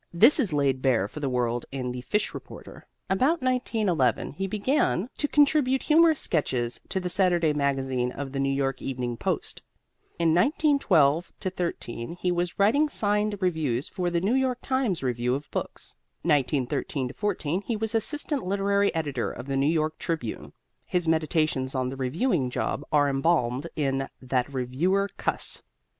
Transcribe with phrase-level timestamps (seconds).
[0.11, 5.11] This is laid bare for the world in "The Fish Reporter." About 1911 he began
[5.17, 9.61] to contribute humorous sketches to the Saturday Magazine of the New York Evening Post.
[10.17, 15.51] In 1912 13 he was writing signed reviews for the New York Times Review of
[15.51, 15.95] Books.
[16.23, 20.53] 1913 14 he was assistant literary editor of the New York Tribune.
[20.83, 25.61] His meditations on the reviewing job are embalmed in "That Reviewer Cuss."